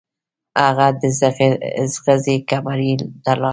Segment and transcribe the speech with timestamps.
[0.65, 2.91] هغه د زغرې کمرې
[3.23, 3.49] ته لاړ.